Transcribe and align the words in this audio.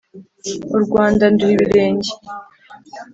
u 0.75 0.77
rwanda 0.83 1.23
nduha 1.33 1.53
ibirenge 1.55 2.11